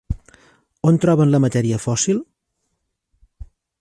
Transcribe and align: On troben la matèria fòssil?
On 0.91 0.95
troben 1.03 1.33
la 1.35 1.39
matèria 1.43 1.81
fòssil? 1.83 2.23